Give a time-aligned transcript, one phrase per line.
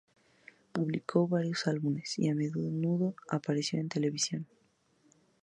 [0.71, 4.47] Publicó varios álbumes y a menudo apareció en televisión.